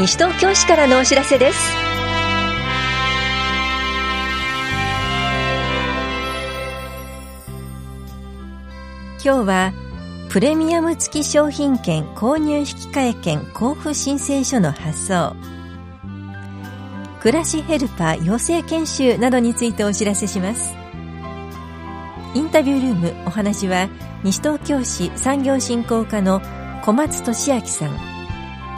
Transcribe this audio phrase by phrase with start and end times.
[0.00, 1.58] 西東京市からのお知らせです。
[9.22, 9.72] 今日は
[10.30, 15.36] プレミアム付き商品券購入引換券交付申請書の発送。
[17.20, 20.72] 暮らしヘルパー養成研修などについてお知らせします。
[22.32, 23.90] インタビュールームお話は
[24.24, 26.40] 西東京市産業振興課の
[26.84, 27.90] 小松俊明さん。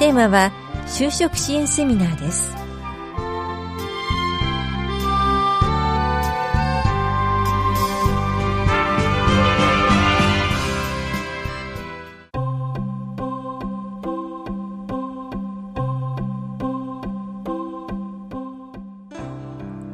[0.00, 0.50] テーマは
[0.86, 2.62] 就職支援セミナーです。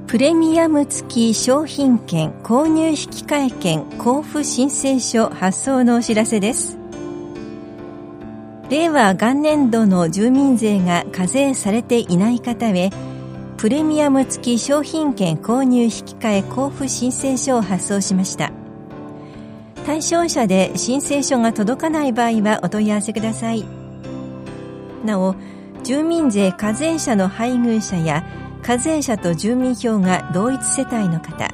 [0.09, 6.78] プレミアム付き商品券購入引換券交付申請書発送のお知らせです。
[8.71, 12.91] 令和元年度の住民税が課税されていない方へ
[13.57, 18.53] プレミアム付き商品券購入引換交付申請書を発送しました。
[19.87, 23.65] 対象者で申請書が届かない場合はお問い合わせください。
[25.03, 25.35] なお
[25.83, 28.23] 住民税課税者の配偶者や
[28.63, 31.49] 課税者と住民票が同一世帯の方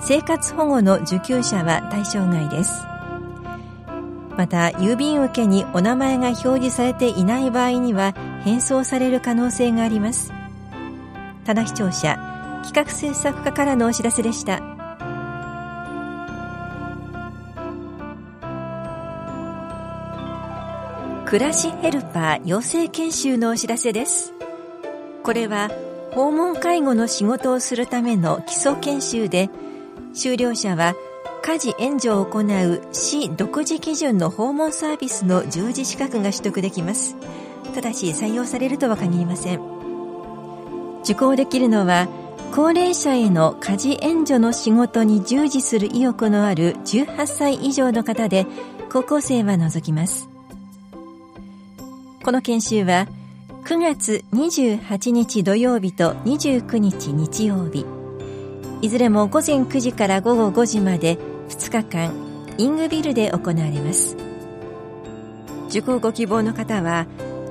[0.00, 2.93] 生活保護の受給者は対象外です。
[4.36, 10.32] また郵便受けにお名前が表示されていない場合には返送される可能性があります。
[11.44, 12.18] ただ視聴者
[12.64, 14.60] 企画制作課からのお知らせでした。
[21.26, 24.32] 暮らしヘルパー養成研修のお知らせです。
[25.22, 25.70] これは
[26.12, 29.50] 訪問介護の仕事をするための基礎研修で
[30.12, 30.94] 修了者は
[31.46, 37.16] 家事援助を行う市独自基準の訪問サービスの従事資格が取得できます。
[37.74, 39.60] ただし採用されるとは限りません。
[41.02, 42.08] 受講できるのは
[42.54, 48.46] 高齢者への家事援助の仕事に従事する意欲のある18歳以上の方で
[48.90, 50.30] 高校生は除きます。
[52.24, 53.06] この研修は
[53.64, 57.84] 9月28日土曜日と29日日曜日。
[58.80, 61.18] いずれも午前9時から午後5時まで
[61.48, 62.12] 2日間
[62.58, 64.16] イングビルで行われます。
[65.68, 67.06] 受講ご希望の方は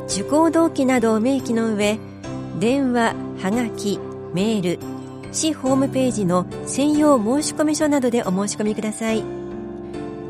[0.07, 1.99] 受講動機などを明記の上
[2.59, 3.99] 電話はがき
[4.33, 4.79] メール
[5.31, 9.23] 市ホームページの専用申込書などでお申し込みください。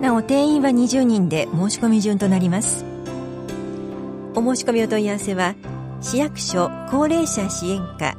[0.01, 2.85] なお定員は20人で申し込み順となります。
[4.35, 5.56] お申し込みお問い合わせは
[6.01, 8.18] 市役所高齢者支援課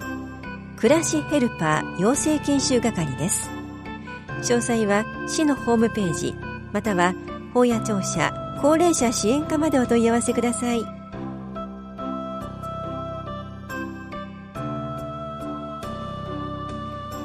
[0.77, 3.51] 暮らしヘルパー養成研修係です。
[4.43, 6.35] 詳細は市のホームページ
[6.73, 7.15] または
[7.53, 10.85] 法や庁舎高齢者支援課までお問い合わせください。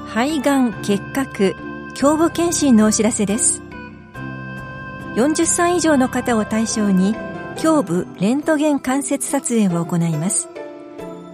[0.08, 1.56] 肺がん結核
[2.02, 3.62] 胸部検診のお知らせです。
[5.16, 7.16] 40歳以上の方を対象に
[7.64, 10.50] 胸部レントゲン関節撮影を行います。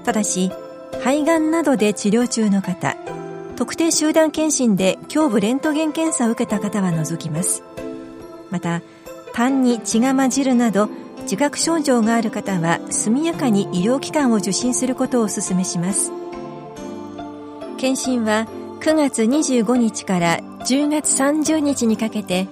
[0.04, 0.52] ただし
[1.00, 2.96] 肺がんなどで治療中の方
[3.56, 7.64] 特定集団検診で胸部レントゲン検査を受けた方は除きます。
[8.52, 8.82] また
[9.34, 10.90] 痰に血が混じるなど
[11.24, 16.12] 自覚症状がある方は速やかに医療機関を受診することをお勧めします。
[17.78, 18.48] 検診は
[18.80, 22.48] 9月25日から10月30日にかけて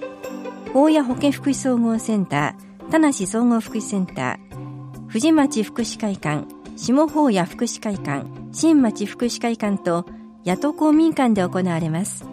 [0.74, 10.06] 大谷保健福祉総合センター田梨総合福祉センター藤町福祉会館下法屋福祉会館新町福祉会館と
[10.44, 12.24] 野党公民館で行われます。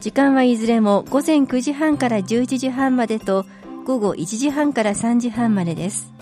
[0.00, 3.46] 時間はいずれも午前9時半から11時半までと
[3.84, 6.12] 午後1時半から3時半までです。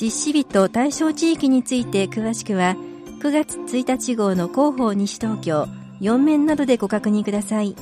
[0.00, 2.76] 実施日と対象地域について詳しくは
[3.20, 5.66] 9月1日号の広報西東京
[6.00, 7.74] 4面などでご確認ください。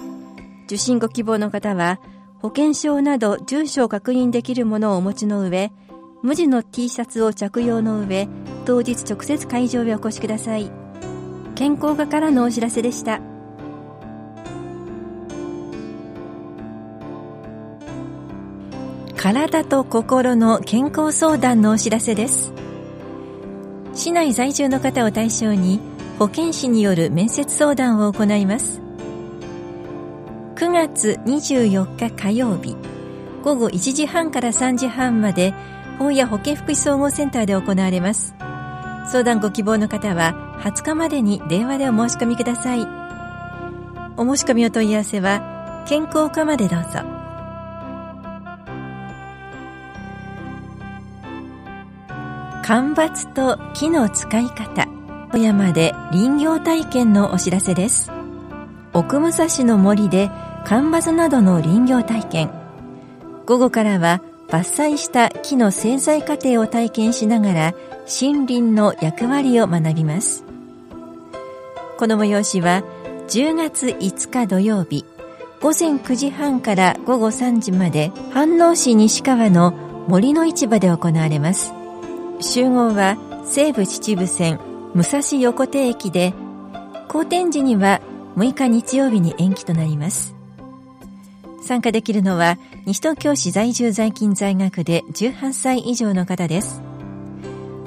[0.66, 2.00] 受診ご希望の方は
[2.40, 5.72] 保険証など住所を確認できるものをお持ちの上、
[6.22, 8.28] 無地の T シャツを着用の上、
[8.64, 10.77] 当日直接会場へお越しください。
[11.58, 13.20] 健康課からのお知らせでした。
[19.16, 22.52] 体と心の健康相談のお知らせです。
[23.92, 25.80] 市内在住の方を対象に
[26.20, 28.80] 保健師による面接相談を行います。
[30.54, 32.76] 9月24日火曜日
[33.42, 35.52] 午後1時半から3時半まで
[35.98, 38.36] 本屋保健福祉総合センターで行われます
[39.10, 42.86] 相談ご希望の方は20日までに電話でお申し込みください。
[44.16, 47.00] お申し込みお問い合わせは健康課までどうぞ。
[52.62, 54.86] 間伐と木の使い方
[55.32, 58.10] 富山で林業体験のお知らせです。
[58.92, 60.30] 奥武蔵の森で
[60.64, 62.50] 間伐などの林業体験。
[63.46, 67.74] 午後からは伐採した木の製材過程を体験しながら
[68.06, 70.47] 森林の役割を学びます。
[71.98, 72.84] この催しは
[73.26, 75.04] 10月5日土曜日
[75.60, 79.72] 午前9時半から午後3時まで飯能市西川の
[80.06, 81.72] 森の市場で行われます。
[82.40, 84.60] 集合は西武秩父線
[84.94, 86.34] 武蔵横手駅で
[87.08, 88.00] 好天時には
[88.36, 90.36] 6日日曜日に延期となります。
[91.64, 96.80] 参加できるのは西東京市在住在勤在学で18歳以上の方です。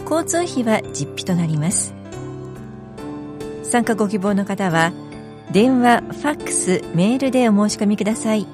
[0.04, 2.01] 交通費は実費となります。
[3.72, 4.92] 参加ご希望の方は
[5.54, 8.46] 電話、ファックス、メールでお申し込みください。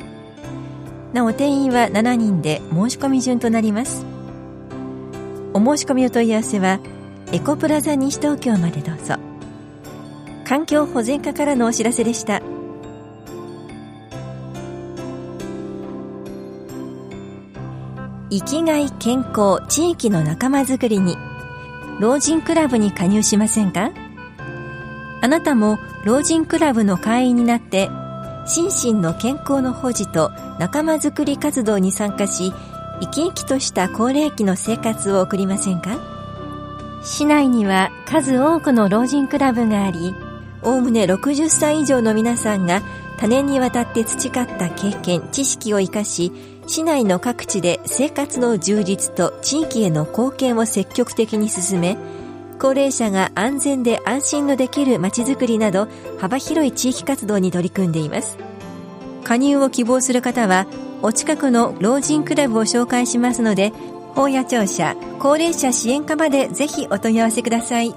[1.11, 4.05] なお定員は7人で申し込み順となります。
[5.55, 6.79] お申し込みお問い合わせは
[7.31, 9.15] エコプラザ西東京までどうぞ。
[10.45, 12.43] 環境保全課からのお知らせでした。
[18.29, 21.17] 生きがい健康地域の仲間づくりに
[21.99, 23.91] 老人クラブに加入しませんか？
[25.21, 27.89] あなたも老人クラブの会員になって
[28.45, 32.53] 心身の健康の保持と仲間づくり活動に参加し
[33.01, 35.99] 生き生きとした高齢期の生活を送りませんか？
[37.03, 40.15] 市内には数多くの老人クラブがあり
[40.63, 42.81] おおむね60歳以上の皆さんが
[43.17, 46.31] 多年にわたって培った経験知識を生かし
[46.67, 51.97] 市内の各地で生活の充実と地域への貢献を積極的に進め
[52.59, 55.88] 高齢者が安全で安心のできるまちづくりなど
[56.19, 58.38] 幅広い地域活動に取り組んでいます。
[59.24, 60.68] 加入を希望する方は
[61.01, 63.71] お近くの老人クラブを紹介しますので
[64.15, 67.94] 本屋庁舎高齢者支援課までぜひお問い合わせください。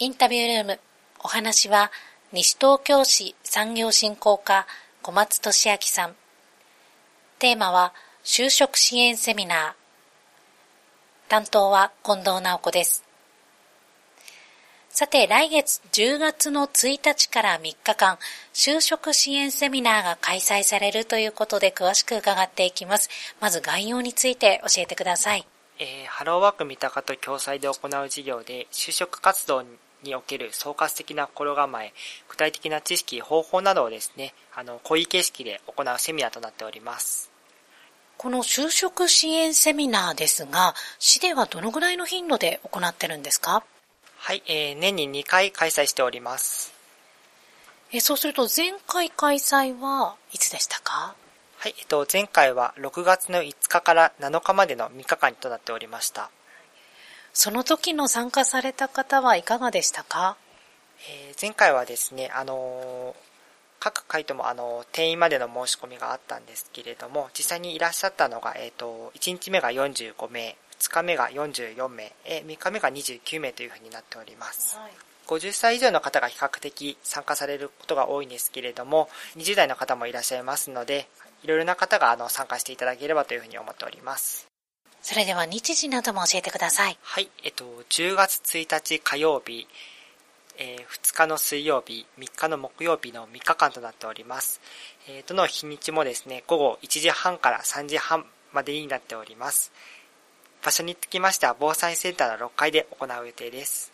[0.00, 0.80] インタビュールーム
[1.24, 1.90] お話は
[2.32, 4.66] 西東京市産業振興課
[5.02, 6.14] 小松俊明さん。
[7.38, 7.94] テーマは
[8.30, 13.02] 就職支援セミナー担当は近藤直子です
[14.90, 18.18] さて、来月10月の1日から3日間、
[18.52, 23.08] 就職支援セミナーが開催されるということで詳しく伺っていきます。
[23.40, 25.46] まず概要について教えてください。
[25.78, 29.64] えー、ハローワーク三鷹と共催で行う事業で、就職活動
[30.02, 31.94] における総括的な心構え、
[32.28, 37.37] 具体的な知識、方法などをですね、あの、講義形式で行うセミナーとなっております。
[38.18, 43.62] この就職支援セミナーですが、市ではどのぐらいの頻度で行ってるんですか？
[44.16, 46.74] はい、えー、年に2回開催しております。
[47.92, 51.14] えそうすると前回開催はいつでしたか？
[51.58, 56.30] はい、えっと、前回は6月の5日から7日までの3日間となっておりました。
[57.32, 60.36] その時の参加された方はいかがでしたか、
[61.08, 63.27] えー、前回はですね、あのー、
[63.80, 74.76] 各回ともあの定員までの申し込みがあったんですけれども実際にいらっしゃったのが、えーと1日目が45名2日目が44名、え3日目が29名というふうになっております。
[74.76, 74.92] はい
[75.28, 81.06] 50歳以上の方が比較的参加されることが多いんですけれども、20代の方もいらっしゃいますので、
[81.44, 84.48] いろいろな方があの参加していただければというふうに思っております。
[85.02, 86.98] それでは日時なども教えてください。
[87.02, 89.68] はい、えっと、10月1日火曜日、
[90.60, 94.60] えー、2日の水曜日、3日の木曜日の3日間となっております。
[95.08, 99.70] えー、どの日にちもですね、午後1時半から3時半までになっております。
[100.64, 103.92] 場所につきましては防災センターの6階で行う予定です。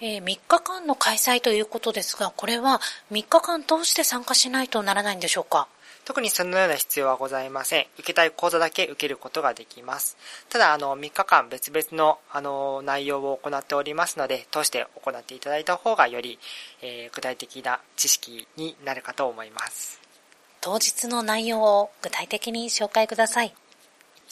[0.00, 2.80] えー、3日間の開催ということですが、これは
[3.12, 5.68] 3日間通して参加しないとならないんでしょうか？
[6.04, 7.86] 特にそのような必要はございません。
[7.94, 10.16] 受けたい講座だけ受けることができます。
[10.48, 16.38] ただ、あの、3日間別々の、あの、内容を行っておりますので、通して行っていただいた方がより、
[16.82, 20.00] えー、具体的な知識になるかと思います。
[20.60, 23.54] 当日の内容を具体的に紹介ください。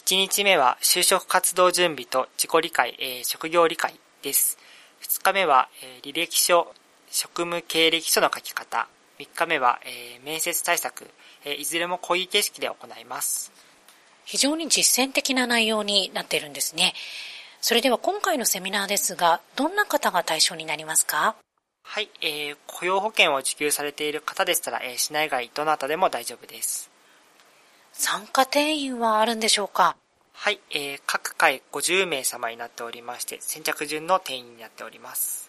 [0.05, 4.57] 1日目は就職活動準備と自己理解、えー、職業理解です。
[5.01, 6.73] 2日目は、えー、履歴書、
[7.09, 8.87] 職務経歴書の書き方。
[9.19, 11.09] 3日目は、えー、面接対策、
[11.43, 13.51] えいずれも講義形式で行います。
[14.23, 16.93] 非常に実践的な内容になっているんですね。
[17.61, 21.35] それでは今回のセミナーですが、どんな方が対象になりますか？
[21.83, 26.89] はい、えー、雇用保険を受給されている方でしたら、えー、市内外どなたでも大丈夫です。
[27.91, 29.97] 参加定員はあるんでしょうか？
[30.31, 35.48] はい、えー、各回50名様になっておりまして、先着順の定員になっております。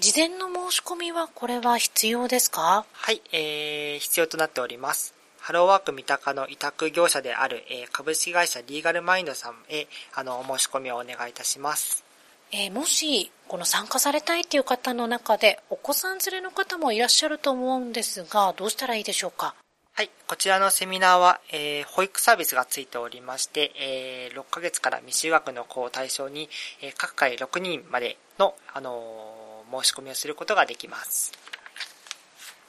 [0.00, 2.86] 事前の申し込みはこれは必要ですか？
[2.92, 5.12] はい、えー、必要となっております。
[5.40, 12.04] ハローワーク三鷹の委託業者である、えー、株式会社リーガルマインドさんへ、あの、お申し込みをお願いいたします。
[12.52, 19.56] えー、もし、この参加されたいという方の中で、お子さん連れの方もいらっしゃると思うんですが、どうしたらいいでしょうか？
[19.94, 26.48] はい、こちらのセミナーは、えー、保育サービスがついておりまして、えー、6ヶ月から未就学の子を対象に、
[26.82, 29.37] えー、各回6人までの、あのー、
[29.70, 31.32] 申し込みをすることができます。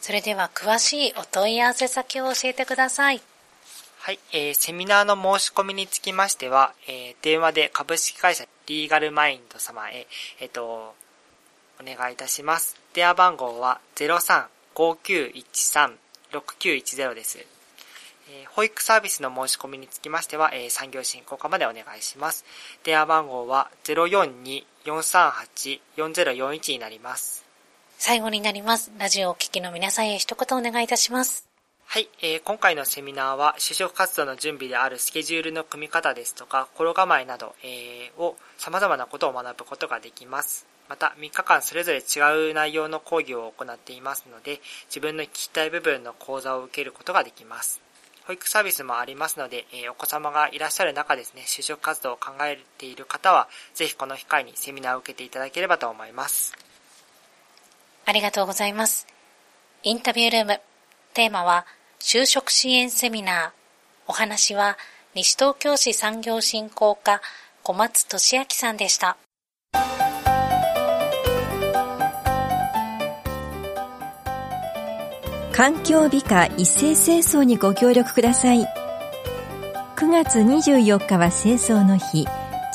[0.01, 3.21] それでは詳しいお問い合わせ先を教えてください。
[3.99, 10.07] はい、えー、セミナーの申し込みにつきましては、えー、電話で株式会社リーガルマインド様へ、
[10.39, 10.95] えっ、ー、と、
[11.81, 12.79] お願いいたします。
[12.93, 15.91] 電話番号は03-5913
[16.31, 17.39] 6910です。
[18.31, 22.45] え保育サービスの申し込みにつきましては、え産業振興課までお願いします。
[22.83, 23.71] 電話番号は
[24.89, 27.45] 042-438-4041になります。
[27.97, 28.91] 最後になります。
[28.97, 31.47] ラジオをお聞きの皆さんへ一言お願いいたします。
[31.85, 40.67] はい、えー、今回のセミナーは就職活動の準備であるスケジュールの組み方ですとか心構えなど、えー、を様々なことを学ぶことができます。
[40.87, 47.79] また3日間それぞれ違う内容の講義を行っていますので自分の聞きたい部分の講座を受けることができます
[48.29, 56.53] 保育サービスもありますので、えお子様がいらっしゃる中ですね就職活動を考えている方はぜひこの機会にセミナーを受けていただければと思います。
[58.05, 59.07] ありがとうございます。
[59.81, 60.61] インタビュールーム
[61.15, 61.65] テーマは
[61.99, 63.51] 就職支援セミナー。
[64.05, 64.77] お話は
[65.15, 67.21] 西東京市産業振興課
[67.63, 69.17] 小松俊明さんでした。
[75.59, 78.65] 環境美化一斉清掃にご協力ください。
[79.97, 82.25] 9月24日は清掃の日。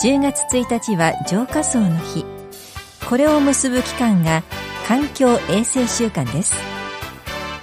[0.03, 2.27] 10月1日は浄化槽の日。
[3.09, 4.43] これを結ぶ期間が
[4.87, 6.55] 環境衛生週間です。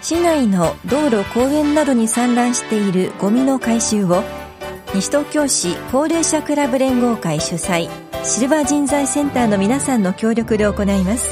[0.02, 4.24] 市内の道路公園などに散乱しているゴミの回収を
[4.96, 7.92] 西東京市高齢者クラブ連合会主催
[8.24, 11.30] シルバー人材センターの皆さんの協力で行います。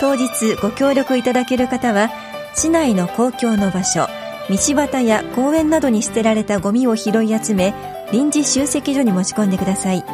[0.00, 2.10] 当日ご協力いただける方は
[2.54, 4.06] 市内の公共の場所
[4.48, 7.74] 道端や公園などに捨てられたゴミを拾い集め
[8.12, 10.04] 臨時集積所に持ち込んでください。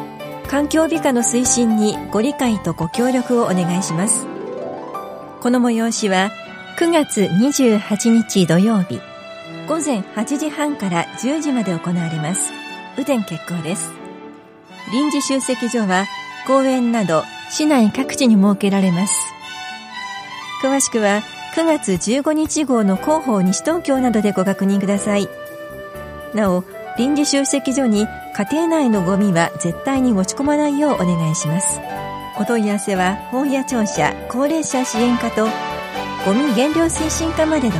[0.47, 4.27] 環境美化の推進にご理解とご協力をお願いします。
[5.41, 6.31] この催しは
[6.79, 9.01] 9月28日土曜日
[9.67, 12.53] 午前8時半から10時まで行われます。
[12.95, 13.91] 雨天決行です。
[14.93, 16.05] 臨時集積所は
[16.45, 19.33] 公園など市内各地に設けられます。
[20.63, 21.21] 詳しくは
[21.57, 25.27] 9月15日号の広報西東京などでご確認ください。
[26.35, 26.63] なお
[26.99, 31.79] 臨時集積所に家庭内のゴミは絶対に持ち込まないようお願いします。
[32.39, 35.47] お問い合わせは本屋庁舎高齢者支援課と
[36.27, 37.79] ゴミ減量推進課までどうぞ。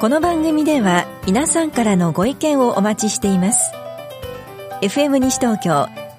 [0.00, 3.72] この番組では皆さんからのご意見をお待ちしています。
[4.82, 6.03] FM 西東京